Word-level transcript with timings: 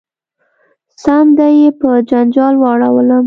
سم 1.03 1.27
دم 1.37 1.51
یې 1.61 1.69
په 1.79 1.89
جنجال 2.09 2.55
واړولم. 2.59 3.19